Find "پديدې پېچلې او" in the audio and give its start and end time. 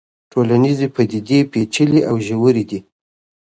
0.95-2.15